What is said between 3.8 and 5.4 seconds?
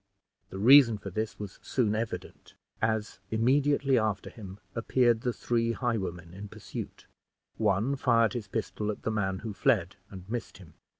after him appeared the